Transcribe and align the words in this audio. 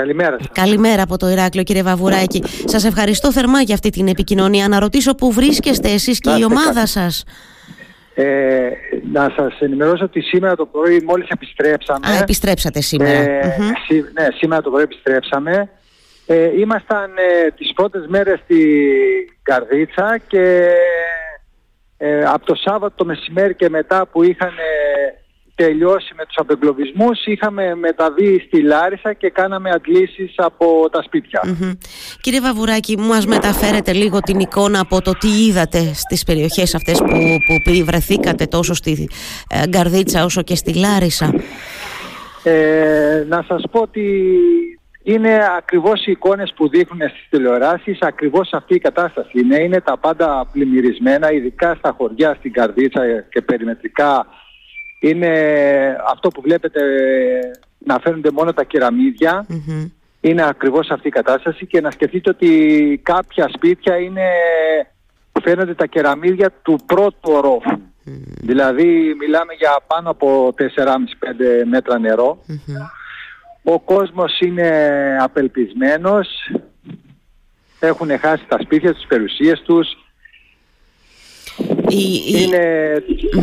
Καλημέρα 0.00 0.36
σας. 0.38 0.48
Καλημέρα 0.52 1.02
από 1.02 1.16
το 1.16 1.28
Ηράκλειο 1.28 1.62
κύριε 1.64 1.82
Βαβουράκη. 1.82 2.42
Σας 2.64 2.84
ευχαριστώ 2.84 3.32
θερμά 3.32 3.60
για 3.60 3.74
αυτή 3.74 3.90
την 3.90 4.08
επικοινωνία. 4.08 4.68
Να 4.68 4.78
ρωτήσω 4.80 5.14
πού 5.14 5.32
βρίσκεστε 5.32 5.88
εσείς 5.88 6.18
και 6.20 6.30
Να 6.30 6.36
η 6.36 6.38
είστε 6.40 6.52
ομάδα 6.52 6.72
καλά. 6.72 6.86
σας. 6.86 7.24
Ε, 8.14 8.68
να 9.12 9.32
σας 9.36 9.60
ενημερώσω 9.60 10.04
ότι 10.04 10.20
σήμερα 10.20 10.56
το 10.56 10.66
πρωί 10.66 11.00
μόλις 11.06 11.28
επιστρέψαμε. 11.28 12.06
Α, 12.08 12.18
επιστρέψατε 12.20 12.80
σήμερα. 12.80 13.10
Ε, 13.18 13.56
Μμμ. 13.60 13.70
σή- 13.86 14.12
ναι, 14.20 14.26
σήμερα 14.38 14.62
το 14.62 14.70
πρωί 14.70 14.82
επιστρέψαμε. 14.82 15.68
Ε, 16.26 16.60
ήμασταν 16.60 17.10
ε, 17.16 17.50
τις 17.56 17.72
πρώτες 17.74 18.06
μέρες 18.08 18.40
στη 18.44 18.56
Καρδίτσα 19.42 20.18
και 20.28 20.68
ε, 21.96 22.24
από 22.24 22.46
το 22.46 22.54
Σάββατο 22.54 22.92
το 22.96 23.04
μεσημέρι 23.04 23.54
και 23.54 23.68
μετά 23.68 24.06
που 24.06 24.22
είχαν 24.22 24.48
ε, 24.48 25.17
τελειώσει 25.62 26.12
με 26.16 26.24
τους 26.26 26.36
απεγκλωβισμούς 26.36 27.26
είχαμε 27.26 27.74
μεταβεί 27.74 28.42
στη 28.46 28.62
Λάρισα 28.62 29.12
και 29.12 29.30
κάναμε 29.30 29.70
αντλήσεις 29.70 30.34
από 30.36 30.88
τα 30.90 31.02
σπίτια. 31.02 31.40
Μμμ. 31.44 31.72
Κύριε 32.20 32.40
Βαβουράκη, 32.40 32.98
μου 32.98 33.06
μας 33.06 33.26
μεταφέρετε 33.26 33.92
λίγο 33.92 34.20
την 34.20 34.38
εικόνα 34.38 34.80
από 34.80 35.02
το 35.02 35.12
τι 35.12 35.28
είδατε 35.28 35.92
στις 35.94 36.24
περιοχές 36.24 36.74
αυτές 36.74 36.98
που, 36.98 37.18
που 37.46 37.84
βρεθήκατε 37.84 38.46
τόσο 38.46 38.74
στη 38.74 39.08
ε, 39.50 39.68
Γκαρδίτσα 39.68 40.24
όσο 40.24 40.42
και 40.42 40.54
στη 40.54 40.74
Λάρισα; 40.74 41.34
Ε, 42.42 43.24
να 43.28 43.44
σας 43.48 43.62
πω 43.70 43.80
ότι 43.80 44.04
είναι 45.02 45.38
ακριβώς 45.56 46.06
οι 46.06 46.10
εικόνες 46.10 46.52
που 46.56 46.68
δείχνουν 46.68 47.08
στις 47.08 47.26
τηλεοράσεις, 47.30 47.98
ακριβώς 48.00 48.52
αυτή 48.52 48.74
η 48.74 48.78
κατάσταση 48.78 49.40
είναι. 49.40 49.60
Είναι 49.62 49.80
τα 49.80 49.96
πάντα 49.98 50.48
πλημμυρισμένα, 50.52 51.32
ειδικά 51.32 51.74
στα 51.78 51.94
χωριά, 51.98 52.34
στην 52.38 52.52
Καρδίτσα 52.52 53.02
και 53.30 53.40
περιμετρικά. 53.42 54.26
Είναι 54.98 55.30
αυτό 56.08 56.28
που 56.28 56.40
βλέπετε 56.40 56.80
ε, 56.80 57.50
να 57.78 57.98
φαίνονται 57.98 58.30
μόνο 58.30 58.52
τα 58.52 58.64
κεραμίδια. 58.64 59.46
Μμμ. 59.48 59.90
Είναι 60.20 60.46
ακριβώς 60.48 60.90
αυτή 60.90 61.08
η 61.08 61.10
κατάσταση 61.10 61.66
και 61.66 61.80
να 61.80 61.90
σκεφτείτε 61.90 62.30
ότι 62.30 63.00
κάποια 63.02 63.48
σπίτια 63.56 63.96
είναι, 63.96 64.22
φαίνονται 65.42 65.74
τα 65.74 65.86
κεραμίδια 65.86 66.50
του 66.62 66.78
πρώτου 66.86 67.32
ορόφου. 67.32 67.80
Δηλαδή 68.40 69.14
μιλάμε 69.18 69.52
για 69.58 69.76
πάνω 69.86 70.10
από 70.10 70.54
4,5-5 70.58 70.64
μέτρα 71.64 71.98
νερό. 71.98 72.38
Μμμ. 72.46 72.76
Ο 73.62 73.80
κόσμος 73.80 74.40
είναι 74.40 74.70
απελπισμένος, 75.20 76.28
έχουν 77.80 78.18
χάσει 78.18 78.44
τα 78.48 78.58
σπίτια 78.60 78.90
τους, 78.90 78.98
τις 78.98 79.08
περιουσίες 79.08 79.60
τους. 79.60 79.88
Η- 81.88 81.96
η- 81.96 82.22
Είναι 82.42 82.58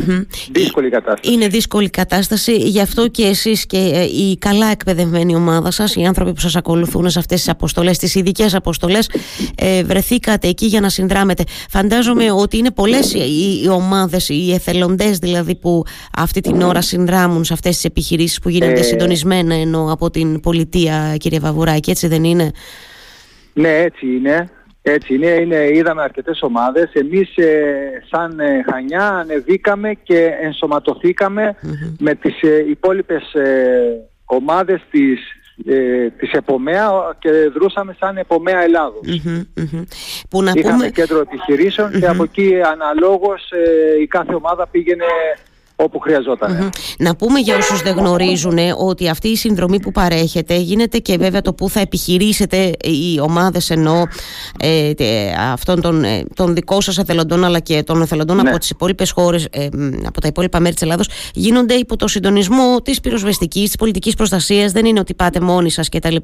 Μμμ. 0.07 0.21
δύσκολη 0.51 0.87
η 0.87 0.89
κατάσταση. 0.89 1.33
Είναι 1.33 1.47
δύσκολη 1.47 1.89
κατάσταση, 1.89 2.55
γι' 2.55 2.79
αυτό 2.81 3.07
και 3.07 3.23
εσείς 3.23 3.65
και 3.65 3.77
ε, 3.93 4.03
η 4.03 4.37
καλά 4.37 4.67
εκπαιδευμένη 4.71 5.35
ομάδα 5.35 5.71
σας, 5.71 5.95
οι 5.95 6.03
άνθρωποι 6.03 6.33
που 6.33 6.39
σας 6.39 6.55
ακολουθούν 6.55 7.09
σε 7.09 7.19
αυτές 7.19 7.39
τις 7.39 7.49
αποστολές, 7.49 7.97
τις 7.97 8.15
ειδικές 8.15 8.53
αποστολές, 8.55 9.09
ε, 9.55 9.83
βρεθήκατε 9.83 10.47
εκεί 10.47 10.65
για 10.65 10.79
να 10.81 10.89
συνδράμετε. 10.89 11.43
Φαντάζομαι 11.69 12.31
ότι 12.31 12.57
είναι 12.57 12.71
πολλές 12.71 13.13
οι, 13.13 13.61
οι 13.63 13.67
ομάδες, 13.69 14.29
οι 14.29 14.53
εθελοντές 14.53 15.17
δηλαδή 15.17 15.55
που 15.55 15.83
αυτή 16.17 16.41
την 16.41 16.61
ώρα 16.61 16.81
συνδράμουν 16.81 17.43
σε 17.43 17.53
αυτές 17.53 17.75
τις 17.75 17.83
επιχειρήσεις 17.83 18.39
που 18.39 18.49
γίνονται 18.49 18.79
Ε, 18.79 18.83
συντονισμένα 18.83 19.55
ενώ 19.55 19.91
από 19.91 20.09
την 20.09 20.39
πολιτεία 20.39 21.15
κύριε 21.17 21.39
Βαβουράκη, 21.39 21.89
έτσι 21.89 22.07
δεν 22.07 22.23
είναι; 22.23 22.51
Ναι, 23.53 23.69
έτσι 23.69 24.05
είναι. 24.05 24.49
Έτσι 24.87 25.13
είναι. 25.13 25.27
είναι 25.27 25.69
είδαμε 25.73 26.01
αρκετές 26.01 26.41
ομάδες. 26.41 26.89
Εμείς 26.93 27.37
ε, 27.37 28.03
σαν 28.09 28.39
ε, 28.39 28.63
Χανιά 28.71 29.09
ανεβήκαμε 29.09 29.93
και 29.93 30.29
ενσωματωθήκαμε 30.41 31.55
με 31.99 32.15
τις 32.15 32.41
ε, 32.41 32.65
υπόλοιπες 32.69 33.33
ε, 33.33 34.07
ομάδες 34.25 34.81
της, 34.91 35.19
ε, 35.65 36.09
της 36.09 36.31
ΕΠΟΜΕΑ 36.31 37.15
και 37.19 37.29
δρούσαμε 37.53 37.95
σαν 37.99 38.17
ΕΠΟΜΕΑ 38.17 38.63
Ελλάδος. 38.63 39.21
Μμμ, 39.23 39.43
μμμ. 39.55 39.83
Που 40.29 40.43
να 40.43 40.51
Είχαμε 40.55 40.75
πούμε... 40.75 40.89
κέντρο 40.89 41.19
επιχειρήσεων 41.19 41.91
και 41.99 42.07
από 42.07 42.23
εκεί 42.23 42.61
αναλόγως 42.61 43.51
ε, 43.51 44.01
η 44.01 44.07
κάθε 44.07 44.33
ομάδα 44.33 44.67
πήγαινε 44.67 45.05
όπου 45.75 45.99
χρειαζόταν. 45.99 46.51
Μμμ. 46.51 46.69
Να 46.97 47.15
πούμε 47.15 47.39
για 47.39 47.55
όσους 47.57 47.81
δεν 47.81 47.95
γνωρίζουν 47.95 48.57
ε, 48.57 48.73
ότι 48.77 49.09
αυτή 49.09 49.27
η 49.27 49.35
συνδρομή 49.35 49.79
που 49.79 49.91
παρέχεται 49.91 50.55
γίνεται 50.57 50.97
και 50.97 51.17
βέβαια 51.17 51.41
το 51.41 51.53
που 51.53 51.69
θα 51.69 51.79
επιχειρήσετε 51.79 52.71
οι 52.83 53.19
ομάδες 53.21 53.69
ενώ 53.69 54.03
ε, 54.59 54.93
τε- 54.93 55.37
αυτών 55.51 55.81
των, 55.81 56.03
ε, 56.03 56.23
των 56.35 56.53
δικών 56.53 56.81
σας 56.81 56.97
εθελοντών 56.97 57.43
αλλά 57.43 57.59
και 57.59 57.83
των 57.83 58.01
εθελοντών 58.01 58.35
Ναι. 58.35 58.49
από 58.49 58.59
τις 58.59 58.69
υπόλοιπες 58.69 59.11
χώρες, 59.11 59.47
ε, 59.51 59.67
μ, 59.73 59.89
από 60.05 60.21
τα 60.21 60.27
υπόλοιπα 60.27 60.59
μέρη 60.59 60.73
της 60.73 60.83
Ελλάδος 60.83 61.09
γίνονται 61.33 61.73
υπό 61.73 61.95
το 61.95 62.07
συντονισμό 62.07 62.81
της 62.83 62.99
πυροσβεστικής, 62.99 63.63
της 63.63 63.75
πολιτικής 63.75 64.13
προστασίας 64.15 64.71
δεν 64.71 64.85
είναι 64.85 64.99
ότι 64.99 65.13
πάτε 65.13 65.39
μόνοι 65.39 65.69
σας 65.71 65.89
κτλ. 65.89 66.15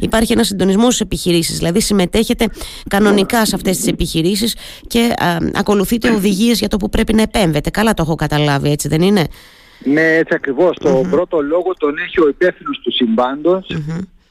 Υπάρχει 0.00 0.32
ένας 0.32 0.46
συντονισμός 0.46 0.86
στις 0.94 1.00
επιχειρήσεις 1.00 1.58
δηλαδή 1.58 1.80
συμμετέχετε 1.80 2.46
κανονικά 2.90 3.46
σε 3.46 3.54
αυτές 3.54 3.76
τις 3.76 3.86
επιχειρήσεις 3.86 4.54
και 4.86 5.12
α, 5.18 5.36
ακολουθείτε 5.54 6.10
οδηγίες 6.10 6.58
για 6.58 6.68
το 6.68 6.76
που 6.76 6.88
πρέπει 6.88 7.14
να 7.14 7.22
επέμβετε. 7.22 7.70
Καλά 7.70 7.94
το 7.94 8.02
έχω 8.02 8.14
καταλάβει 8.14 8.70
έτσι 8.70 8.88
δεν 8.96 9.06
είναι; 9.06 9.26
Ναι, 9.84 10.16
έτσι 10.16 10.34
ακριβώς. 10.34 10.76
Το 10.76 11.06
πρώτο 11.10 11.40
λόγο 11.40 11.74
τον 11.78 11.98
έχει 11.98 12.20
ο 12.20 12.28
υπεύθυνος 12.28 12.78
του 12.78 12.92
συμβάντος, 12.92 13.66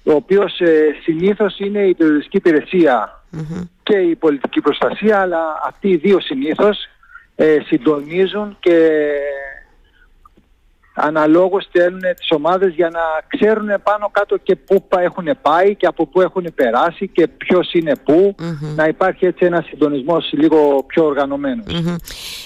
ο 0.03 0.11
οποίος 0.11 0.59
ε, 0.59 0.95
συνήθως 1.03 1.59
είναι 1.59 1.79
η 1.79 1.93
περιοριστική 1.93 2.37
υπηρεσία 2.37 3.23
και 3.83 3.97
η 3.97 4.15
πολιτική 4.15 4.61
προστασία, 4.61 5.19
αλλά 5.19 5.41
αυτοί 5.67 5.89
οι 5.89 5.95
δύο 5.95 6.19
συνήθως 6.19 6.77
ε, 7.35 7.57
συντονίζουν 7.65 8.57
και 8.59 8.89
αναλόγως 10.93 11.63
στέλνουν 11.63 11.99
τις 11.99 12.27
ομάδες 12.29 12.73
για 12.73 12.89
να 12.89 12.99
ξέρουν 13.37 13.67
πάνω 13.83 14.09
κάτω 14.11 14.37
και 14.37 14.55
πού 14.55 14.87
πα- 14.87 15.01
έχουν 15.01 15.27
πάει 15.41 15.75
και 15.75 15.85
από 15.85 16.07
πού 16.07 16.21
έχουν 16.21 16.45
περάσει 16.55 17.07
και 17.07 17.27
ποιος 17.27 17.73
είναι 17.73 17.93
πού, 18.05 18.35
να 18.75 18.85
υπάρχει 18.87 19.25
έτσι 19.25 19.45
ένας 19.45 19.65
συντονισμός 19.65 20.29
λίγο 20.33 20.83
πιο 20.87 21.05
οργανωμένος. 21.05 21.65
Μμμ. 21.81 21.95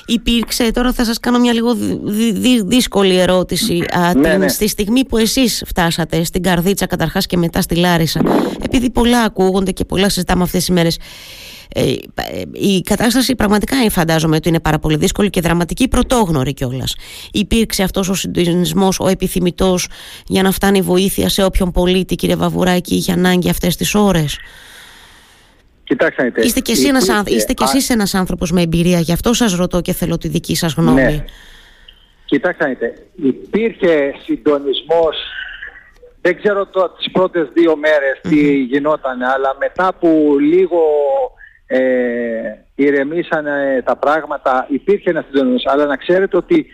Υπήρξε, 0.05 0.71
τώρα 0.71 0.93
θα 0.93 1.03
σας 1.05 1.19
κάνω 1.19 1.39
μια 1.39 1.53
λίγο 1.53 1.73
δυ- 1.75 2.35
δυ- 2.35 2.63
δύσκολη 2.67 3.17
ερώτηση 3.19 3.83
α, 3.97 4.13
Ναι, 4.13 4.29
την- 4.29 4.39
ναι. 4.39 4.47
στη 4.47 4.67
στιγμή 4.67 5.05
που 5.05 5.17
εσείς 5.17 5.63
φτάσατε 5.67 6.23
στην 6.23 6.43
Καρδίτσα 6.43 6.85
καταρχάς 6.85 7.25
και 7.25 7.37
μετά 7.37 7.61
στη 7.61 7.75
Λάρισα 7.75 8.21
επειδή 8.65 8.89
πολλά 8.89 9.21
ακούγονται 9.23 9.71
και 9.71 9.85
πολλά 9.85 10.09
συζητάμε 10.09 10.43
αυτές 10.43 10.65
τις 10.65 10.75
μέρες 10.75 10.95
ε, 10.95 11.01
ε, 11.01 11.56
η 12.51 12.81
κατάσταση 12.81 13.35
πραγματικά 13.35 13.75
ε, 13.85 13.89
φαντάζομαι 13.89 14.35
ότι 14.35 14.49
είναι 14.49 14.59
πάρα 14.59 14.79
πολύ 14.79 14.95
δύσκολη 14.95 15.29
και 15.29 15.41
δραματική 15.41 15.87
πρωτόγνωρη 15.87 16.53
κιόλας. 16.53 16.95
Υπήρξε 17.31 17.83
αυτός 17.83 18.09
ο 18.09 18.13
συντονισμός, 18.13 18.99
ο 18.99 19.07
επιθυμητός 19.07 19.87
για 20.27 20.41
να 20.41 20.51
φτάνει 20.51 20.81
βοήθεια 20.81 21.29
σε 21.29 21.43
όποιον 21.43 21.71
πολίτη 21.71 22.15
κύριε 22.15 22.35
Βαβουράκη 22.35 22.95
είχε 22.95 23.11
ανάγκη 23.11 23.49
αυτές 23.49 23.75
τις 23.75 23.95
ώρες. 23.95 24.39
Κοιτάξτε, 25.83 26.21
να 26.23 26.27
δείτε, 26.29 26.45
Είστε 26.45 26.59
κι, 26.59 26.71
εσύ 26.71 26.87
ένας, 26.87 27.01
υπήρχε- 27.03 27.19
άνθρω- 27.19 27.37
είστε 27.37 27.53
κι 27.53 27.63
α- 27.63 27.67
εσείς 27.73 27.89
ένας 27.89 28.13
άνθρωπος 28.13 28.51
με 28.51 28.61
εμπειρία, 28.61 28.99
γι' 28.99 29.11
αυτό 29.13 29.33
σας 29.33 29.55
ρωτώ 29.55 29.81
και 29.81 29.93
θέλω 29.93 30.17
τη 30.17 30.27
δική 30.27 30.55
σας 30.55 30.73
γνώμη. 30.73 31.01
Ναι. 31.01 31.23
Κοιτάξτε, 32.25 32.63
να 32.63 32.69
δείτε, 32.69 33.05
υπήρχε 33.15 34.13
συντονισμός, 34.23 35.15
δεν 36.21 36.37
ξέρω 36.37 36.65
το, 36.65 36.89
τις 36.97 37.11
πρώτες 37.11 37.49
δύο 37.53 37.75
μέρες 37.77 38.19
τι 38.21 38.53
γινόταν, 38.63 39.21
αλλά 39.21 39.55
μετά 39.59 39.93
που 39.99 40.35
λίγο 40.39 40.79
ε, 41.67 42.53
ηρεμήσανε 42.75 43.81
τα 43.85 43.95
πράγματα, 43.95 44.65
υπήρχε 44.69 45.09
ένας 45.09 45.25
συντονισμός. 45.25 45.65
Αλλά 45.65 45.85
να 45.85 45.97
ξέρετε 45.97 46.37
ότι 46.37 46.65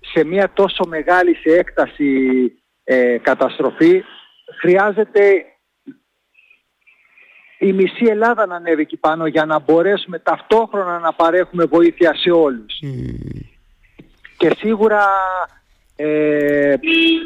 σε 0.00 0.24
μια 0.24 0.50
τόσο 0.52 0.84
μεγάλη 0.86 1.34
σε 1.34 1.56
έκταση 1.56 2.52
ε, 2.84 3.18
καταστροφή 3.18 4.02
χρειάζεται 4.60 5.44
η 7.58 7.72
μισή 7.72 8.04
Ελλάδα 8.04 8.46
να 8.46 8.56
ανέβει 8.56 8.80
εκεί 8.80 8.96
πάνω 8.96 9.26
για 9.26 9.44
να 9.44 9.58
μπορέσουμε 9.58 10.18
ταυτόχρονα 10.18 10.98
να 10.98 11.12
παρέχουμε 11.12 11.64
βοήθεια 11.64 12.14
σε 12.14 12.30
όλους. 12.30 12.78
Και 14.36 14.50
σίγουρα 14.58 15.04
ε, 15.96 16.74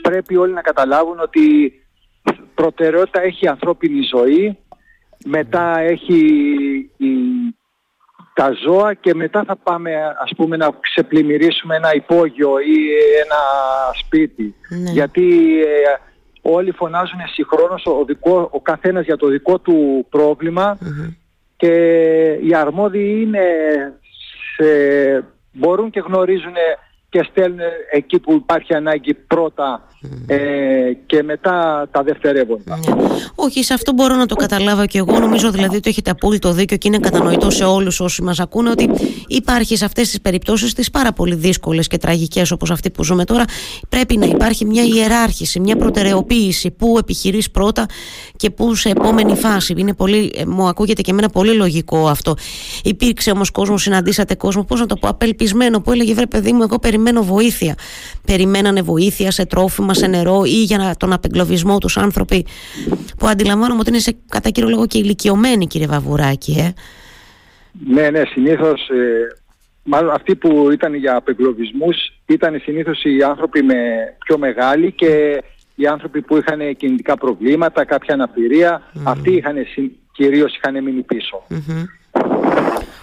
πρέπει 0.02 0.36
όλοι 0.36 0.52
να 0.52 0.60
καταλάβουν 0.60 1.20
ότι 1.20 1.74
προτεραιότητα 2.54 3.20
έχει 3.22 3.44
η 3.44 3.48
ανθρώπινη 3.48 4.02
ζωή, 4.02 4.58
μετά 5.24 5.78
έχει 5.78 6.20
η, 6.96 7.08
τα 8.34 8.50
ζώα 8.66 8.94
και 8.94 9.14
μετά 9.14 9.44
θα 9.46 9.56
πάμε 9.56 9.96
ας 10.22 10.32
πούμε 10.36 10.56
να 10.56 10.70
ξεπλημμυρίσουμε 10.80 11.76
ένα 11.76 11.94
υπόγειο 11.94 12.58
ή 12.58 12.76
ένα 13.24 13.40
σπίτι. 14.04 14.54
Ναι. 14.68 14.90
Γιατί 14.90 15.58
ε, 15.62 15.96
όλοι 16.42 16.70
φωνάζουν 16.72 17.20
συγχρόνως 17.32 17.86
ο, 17.86 18.04
δικό, 18.04 18.48
ο 18.52 18.60
καθένας 18.60 19.04
για 19.04 19.16
το 19.16 19.26
δικό 19.26 19.58
του 19.58 20.06
προβλημα 20.10 20.78
και 21.56 21.74
οι 22.42 22.54
αρμόδιοι 22.54 23.20
είναι 23.22 23.44
σε, 24.56 24.64
μπορούν 25.52 25.90
και 25.90 26.00
γνωρίζουν 26.00 26.54
και 27.10 27.26
στέλνουν 27.30 27.58
εκεί 27.92 28.18
που 28.18 28.32
υπάρχει 28.32 28.74
ανάγκη 28.74 29.14
πρώτα 29.14 29.88
ε, 30.26 30.38
και 31.06 31.22
μετά 31.22 31.88
τα 31.90 32.02
δευτερεύοντα. 32.02 32.76
Ναι. 32.76 33.04
Όχι, 33.34 33.64
σε 33.64 33.74
αυτό 33.74 33.92
μπορώ 33.92 34.14
να 34.14 34.26
το 34.26 34.34
καταλάβω 34.34 34.86
και 34.86 34.98
εγώ. 34.98 35.18
Νομίζω 35.18 35.50
δηλαδή 35.50 35.76
ότι 35.76 35.90
έχετε 35.90 36.10
απόλυτο 36.10 36.52
δίκιο 36.52 36.76
και 36.76 36.88
είναι 36.88 36.98
κατανοητό 36.98 37.50
σε 37.50 37.64
όλους 37.64 38.00
όσοι 38.00 38.22
μας 38.22 38.40
ακούνε 38.40 38.70
ότι 38.70 38.90
υπάρχει 39.26 39.76
σε 39.76 39.84
αυτές 39.84 40.08
τις 40.08 40.20
περιπτώσεις, 40.20 40.74
τις 40.74 40.90
πάρα 40.90 41.12
πολύ 41.12 41.34
δύσκολες 41.34 41.86
και 41.86 41.98
τραγικές 41.98 42.50
όπως 42.50 42.70
αυτή 42.70 42.90
που 42.90 43.04
ζούμε 43.04 43.24
τώρα, 43.24 43.44
πρέπει 43.88 44.16
να 44.16 44.26
υπάρχει 44.26 44.64
μια 44.64 44.82
ιεράρχηση, 44.82 45.60
μια 45.60 45.76
προτεραιοποίηση. 45.76 46.70
Πού 46.70 46.96
επιχειρείς 46.98 47.50
πρώτα 47.50 47.86
και 48.36 48.50
πού 48.50 48.74
σε 48.74 48.88
επόμενη 48.88 49.36
φάση. 49.36 49.74
Είναι 49.76 49.94
πολύ, 49.94 50.32
ε, 50.36 50.46
μου 50.46 50.68
ακούγεται 50.68 51.02
και 51.02 51.10
εμένα 51.10 51.28
πολύ 51.28 51.52
λογικό 51.52 52.08
αυτό. 52.08 52.34
Υπήρξε 52.84 53.30
όμως 53.30 53.50
κόσμος, 53.50 53.82
συναντήσατε 53.82 54.34
κόσμο, 54.34 54.64
πώς 54.64 54.80
να 54.80 54.86
το 54.86 54.96
πω, 54.96 55.08
απελπισμένο, 55.08 55.80
που 55.80 55.92
έλεγε 55.92 56.14
βρε 56.14 56.26
παιδί 56.26 56.52
μου, 56.52 56.62
εγώ 56.62 56.78
περιμένω 56.78 56.99
βοήθεια. 57.22 57.74
Περιμένανε 58.26 58.82
βοήθεια 58.82 59.30
σε 59.30 59.46
τρόφιμα 59.46 59.94
σε 59.94 60.06
νερό 60.06 60.42
ή 60.44 60.62
για 60.62 60.94
τον 60.98 61.12
απεγκλωβισμό 61.12 61.78
τους 61.78 61.96
άνθρωποι 61.96 62.46
που 63.18 63.26
αντιλαμβάνομαι 63.26 63.80
ότι 63.80 63.88
είναι 63.90 63.98
σε 63.98 64.16
κατά 64.28 64.50
κύριο 64.50 64.68
λόγο 64.68 64.86
και 64.86 64.98
ηλικιωμένοι 64.98 65.66
κύριε 65.66 65.86
Βαβουράκη 65.86 66.52
ε. 66.52 66.72
Ναι, 67.86 68.10
ναι, 68.10 68.22
συνήθως 68.24 68.88
ε, 68.88 69.36
μάλλον 69.82 70.14
αυτοί 70.14 70.36
που 70.36 70.70
ήταν 70.72 70.94
για 70.94 71.16
απεγκλωβισμούς 71.16 71.96
ήταν 72.26 72.60
συνήθως 72.62 73.04
οι 73.04 73.22
άνθρωποι 73.22 73.62
με 73.62 73.74
πιο 74.24 74.38
μεγάλοι 74.38 74.92
και 74.92 75.42
οι 75.74 75.86
άνθρωποι 75.86 76.22
που 76.22 76.36
είχαν 76.36 76.76
κινητικά 76.76 77.16
προβλήματα, 77.16 77.84
κάποια 77.84 78.14
αναπηρία, 78.14 78.82
mm. 78.94 79.00
αυτοί 79.04 79.32
είχαν, 79.32 79.56
κυρίως 80.12 80.56
είχαν 80.56 80.82
μείνει 80.84 81.04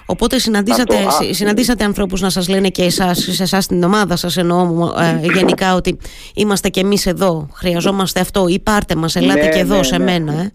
Οπότε 0.09 0.39
συναντήσατε, 0.39 0.95
συναντήσατε 1.31 1.83
ανθρώπους 1.83 2.21
να 2.21 2.29
σας 2.29 2.47
λένε 2.47 2.69
και 2.69 2.83
εσάς, 2.83 3.27
σε 3.31 3.43
εσάς 3.43 3.67
την 3.67 3.83
ομάδα 3.83 4.15
σας 4.15 4.37
εννοώ 4.37 4.91
ε, 4.99 5.19
γενικά 5.33 5.75
ότι 5.75 5.97
είμαστε 6.35 6.69
και 6.69 6.79
εμείς 6.79 7.05
εδώ, 7.05 7.47
χρειαζόμαστε 7.53 8.19
αυτό 8.19 8.47
ή 8.47 8.59
πάρτε 8.59 8.95
μας, 8.95 9.15
ελάτε 9.15 9.39
ναι, 9.39 9.49
και 9.49 9.59
εδώ 9.59 9.77
ναι, 9.77 9.83
σε 9.83 9.97
ναι. 9.97 10.03
μένα. 10.03 10.33
Ε. 10.33 10.51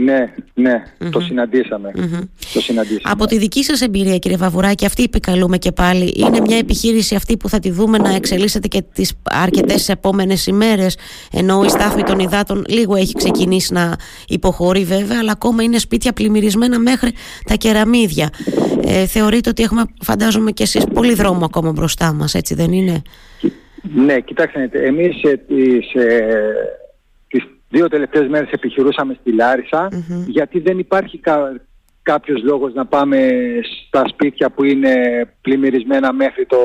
Ναι, 0.00 0.34
ναι, 0.54 0.82
το, 1.10 1.20
συναντησαμε 1.20 1.90
το 2.52 2.60
συναντήσαμε. 2.60 3.00
Από 3.02 3.26
τη 3.26 3.38
δική 3.38 3.64
σας 3.64 3.80
εμπειρία 3.80 4.18
κύριε 4.18 4.36
Βαβουράκη, 4.36 4.86
αυτή 4.86 5.02
επικαλούμε 5.02 5.58
και 5.58 5.72
πάλι, 5.72 6.12
είναι 6.16 6.40
μια 6.40 6.56
επιχείρηση 6.56 7.14
αυτή 7.14 7.36
που 7.36 7.48
θα 7.48 7.58
τη 7.58 7.70
δούμε 7.70 7.98
να 7.98 8.14
εξελίσσεται 8.14 8.68
και 8.68 8.82
τις 8.92 9.12
αρκετές 9.22 9.88
επόμενες 9.88 10.46
ημέρες, 10.46 10.96
ενώ 11.32 11.64
η 11.64 11.68
στάθμη 11.68 12.02
των 12.02 12.18
υδάτων 12.18 12.64
λίγο 12.68 12.94
έχει 12.94 13.14
ξεκινήσει 13.14 13.72
να 13.72 13.96
υποχωρεί 14.28 14.84
βέβαια, 14.84 15.18
αλλά 15.20 15.32
ακόμα 15.32 15.62
είναι 15.62 15.78
σπίτια 15.78 16.12
πλημμυρισμένα 16.12 16.78
μέχρι 16.78 17.12
τα 17.44 17.54
κεραμίδια. 17.54 18.30
Ε, 18.84 19.06
θεωρείτε 19.06 19.48
ότι 19.48 19.62
έχουμε, 19.62 19.84
φαντάζομαι 20.02 20.50
και 20.50 20.62
εσείς, 20.62 20.84
πολύ 20.94 21.14
δρόμο 21.14 21.44
ακόμα 21.44 21.72
μπροστά 21.72 22.12
μας, 22.12 22.34
έτσι 22.34 22.54
δεν 22.54 22.72
είναι; 22.72 23.02
Ναι, 23.94 24.20
κοιτάξτε, 24.20 24.70
εμείς 24.72 25.22
ε, 25.22 25.36
τις, 25.36 25.94
ε, 25.94 26.87
δύο 27.68 27.88
τελευταίες 27.88 28.28
μέρες 28.28 28.50
επιχειρούσαμε 28.50 29.16
στη 29.20 29.32
λαρισα 29.32 29.88
γιατί 30.26 30.60
δεν 30.60 30.78
υπάρχει 30.78 31.18
κα, 31.18 31.60
κάποιος 32.02 32.42
λόγος 32.42 32.72
να 32.74 32.86
πάμε 32.86 33.28
στα 33.86 34.02
σπίτια 34.08 34.50
που 34.50 34.64
είναι 34.64 34.92
πλημμυρισμένα 35.40 36.12
μέχρι 36.12 36.46
το, 36.46 36.58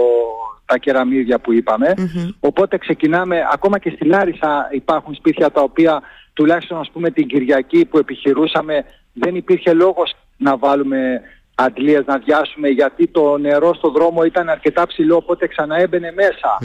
τα 0.66 0.78
κεραμίδια 0.78 1.40
που 1.40 1.52
ειπαμε 1.52 1.94
Οπότε 2.40 2.78
ξεκινάμε, 2.78 3.38
ακόμα 3.52 3.80
και 3.80 3.92
στη 3.96 4.06
Λάρισα 4.06 4.70
υπάρχουν 4.72 5.16
σπίτια 5.16 5.52
τα 5.52 5.62
οποία 5.62 6.02
τουλάχιστον 6.34 6.80
ας 6.80 6.90
πούμε 6.94 7.12
την 7.12 7.28
Κυριακή 7.28 7.86
που 7.86 7.98
επιχειρούσαμε 7.98 8.86
δεν 9.14 9.36
υπήρχε 9.36 9.74
λόγος 9.74 10.16
να 10.38 10.58
βάλουμε 10.58 11.22
αντλίες 11.56 12.06
να 12.06 12.18
διάσουμε 12.18 12.68
γιατί 12.68 13.08
το 13.08 13.38
νερό 13.38 13.74
στο 13.74 13.90
δρόμο 13.90 14.24
ήταν 14.24 14.50
αρκετά 14.50 14.88
ψηλό 14.88 15.16
οπότε 15.16 15.48
ξανά 15.48 15.76
έμπαινε 15.78 16.14
μέσα. 16.16 16.58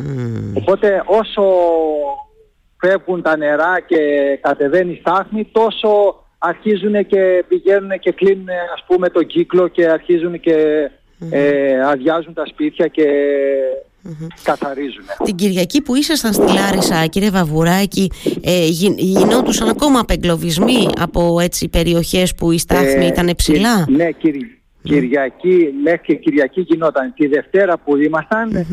Οπότε 0.55 1.03
όσο 1.07 1.43
φεύγουν 2.81 3.23
τα 3.23 3.37
νερά 3.37 3.81
και 3.87 3.99
κατεβαίνει 4.41 4.93
η 4.93 4.99
στάθμη, 5.01 5.49
τόσο 5.53 6.23
αρχίζουν 6.39 7.07
και 7.07 7.45
πηγαίνουν 7.49 7.99
και 7.99 8.13
κλείνουν 8.13 8.49
ας 8.75 8.85
πούμε 8.87 9.09
τον 9.09 9.27
κύκλο 9.27 9.69
και 9.69 9.89
αρχίζουν 9.89 10.41
και 10.41 10.91
ε, 11.31 11.85
αδειάζουν 11.85 12.35
τα 12.35 12.47
σπίτια 12.47 12.87
και 12.87 13.07
καθαρίζουν. 14.43 15.05
Την 15.25 15.35
Κυριακή 15.35 15.83
που 15.83 15.95
ήσασταν 15.95 16.33
στη 16.33 16.53
Λάρισα, 16.53 17.07
κύριε 17.07 17.31
Βαβουράκη, 17.31 18.11
ε, 18.43 18.67
γινόντουσαν 18.97 19.69
ακόμα 19.69 20.01
απεγκλωβισμοί 20.01 20.89
από 21.01 21.41
έτσι 21.41 21.69
περιοχές 21.69 22.35
που 22.35 22.53
η 22.53 22.59
στάθμη 22.59 23.05
ε, 23.05 23.07
ήταν 23.07 23.33
ψηλά; 23.37 23.87
Ναι, 23.89 24.09
Κυριακή, 24.83 25.75
μέχρι 25.83 26.03
και 26.07 26.15
Κυριακή 26.15 26.61
γινόταν. 26.61 27.15
Τη 27.17 27.27
Δευτέρα 27.27 27.79
που 27.79 27.97
ήμασταν, 27.97 28.67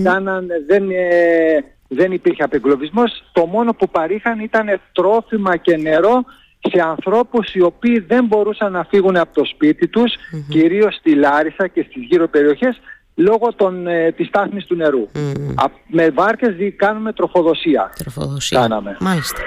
δεν, 0.68 0.90
ε, 0.90 1.75
δεν 1.96 2.12
υπήρχε 2.12 2.44
απεγκλωβισμός. 2.44 3.24
Το 3.32 3.46
μόνο 3.46 3.74
που 3.74 3.90
παρήχαν 3.90 4.40
ήταν 4.40 4.80
τρόφιμα 4.92 5.58
και 5.58 5.78
νερό 5.78 6.24
σε 6.72 6.82
ανθρώπους 6.82 7.54
οι 7.54 7.62
οποίοι 7.62 8.00
δεν 8.00 8.26
μπορούσαν 8.26 8.72
να 8.72 8.84
φύγουν 8.84 9.18
από 9.18 9.34
το 9.34 9.46
σπίτι 9.46 9.88
τους, 9.88 10.14
mm 10.14 10.46
κυρίως 10.50 10.96
στη 10.96 11.16
Λάρισα 11.16 11.68
και 11.68 11.86
στις 11.90 12.04
γύρω 12.04 12.28
περιοχές, 12.28 12.80
λόγω 13.16 13.54
των, 13.56 13.88
ε, 13.88 14.12
της 14.12 14.28
στάθμης 14.28 14.66
του 14.66 14.76
νερού. 14.76 15.08
με 15.88 16.10
βάρκες 16.10 16.56
κάνουμε 16.76 17.14
τροφοδοσία. 17.14 17.92
Τροφοδοσία. 17.98 18.60
Κάναμε. 18.60 18.98
Μάλιστα. 19.00 19.42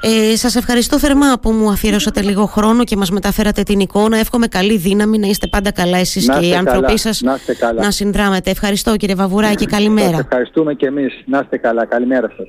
Ε, 0.00 0.36
σας 0.36 0.56
ευχαριστώ 0.56 0.98
θερμά 0.98 1.38
που 1.42 1.50
μου 1.50 1.70
αφιέρωσατε 1.70 2.22
λίγο 2.22 2.46
χρόνο 2.46 2.84
και 2.84 2.96
μας 2.96 3.10
μεταφέρατε 3.10 3.62
την 3.62 3.80
εικόνα. 3.80 4.18
Εύχομαι 4.18 4.46
καλή 4.46 4.76
δύναμη 4.76 5.18
να 5.18 5.26
είστε 5.26 5.46
πάντα 5.46 5.72
καλά 5.72 5.98
εσείς 5.98 6.28
και 6.38 6.46
οι 6.46 6.54
άνθρωποι 6.54 6.98
σας 6.98 7.20
να, 7.20 7.38
να 7.74 7.90
συνδράμετε. 7.90 8.50
Ευχαριστώ 8.50 8.96
κύριε 8.96 9.14
Βαβουράκη 9.14 9.56
και 9.56 9.66
καλημέρα. 9.66 10.10
Σας 10.10 10.18
ευχαριστούμε 10.18 10.74
και 10.74 10.86
εμείς. 10.86 11.12
Να 11.26 11.38
είστε 11.38 11.56
καλά. 11.56 11.86
Καλημέρα 11.86 12.32
σας. 12.36 12.46